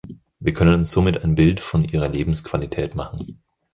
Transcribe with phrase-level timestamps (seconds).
[0.39, 3.39] Wir können uns somit ein Bild von ihrer Lebensqualität machen.